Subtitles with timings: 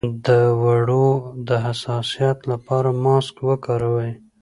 [0.03, 1.05] د دوړو
[1.47, 4.11] د حساسیت لپاره ماسک وکاروئ